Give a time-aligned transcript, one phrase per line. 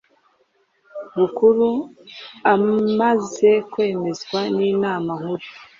[1.17, 1.67] Bukuru
[2.53, 5.47] amaze kwemezwa n Inama Nkuru